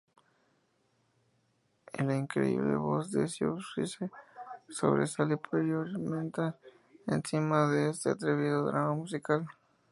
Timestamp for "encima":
7.05-7.69